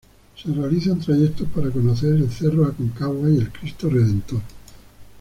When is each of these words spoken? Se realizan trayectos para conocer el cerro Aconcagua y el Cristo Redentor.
Se 0.35 0.51
realizan 0.51 0.97
trayectos 0.99 1.47
para 1.53 1.69
conocer 1.69 2.13
el 2.13 2.31
cerro 2.31 2.65
Aconcagua 2.65 3.29
y 3.29 3.37
el 3.37 3.51
Cristo 3.51 3.87
Redentor. 3.87 4.41